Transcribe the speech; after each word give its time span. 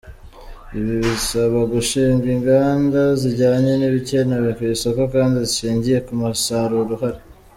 Ibi 0.77 0.95
bisaba 1.05 1.59
gushinga 1.73 2.25
inganda 2.35 3.01
zijyanye 3.21 3.71
n’ibikenewe 3.77 4.49
ku 4.57 4.61
isoko 4.73 5.01
kandi 5.13 5.35
zishingiye 5.51 5.97
ku 6.05 6.13
musaruro 6.21 6.91
uhari. 6.97 7.21